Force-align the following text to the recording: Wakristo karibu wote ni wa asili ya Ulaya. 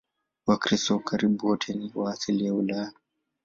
Wakristo 0.45 0.99
karibu 0.99 1.47
wote 1.47 1.73
ni 1.73 1.91
wa 1.95 2.11
asili 2.11 2.45
ya 2.45 2.53
Ulaya. 2.53 2.93